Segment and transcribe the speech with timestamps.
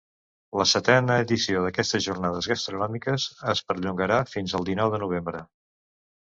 [0.61, 5.47] La setena edició d’aquestes jornades gastronòmiques es perllongarà fins al dinou de novembre.